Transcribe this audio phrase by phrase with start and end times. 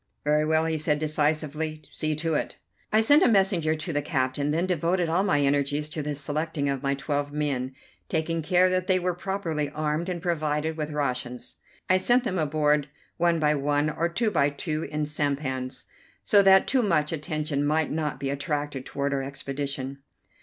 [0.23, 2.57] "Very well," he said, decisively, "see to it."
[2.91, 6.67] I sent a messenger to the captain, then devoted all my energies to the selecting
[6.67, 7.73] of my twelve men,
[8.09, 11.57] taking care that they were properly armed and provided with rations.
[11.87, 15.85] I sent them aboard one by one or two by two in sampans,
[16.23, 19.99] so that too much attention might not be attracted toward our expedition.